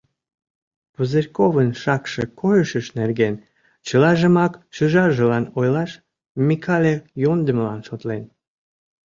[0.93, 3.35] Пузырьковын шакше койышыж нерген
[3.87, 5.91] чылажымак шӱжаржылан ойлаш
[6.47, 8.23] Микале йӧндымылан шотлен.